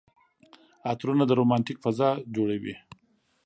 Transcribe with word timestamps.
عطرونه 0.91 1.23
د 1.27 1.31
رومانتيک 1.39 1.77
فضا 1.83 2.09
جوړوي. 2.35 2.75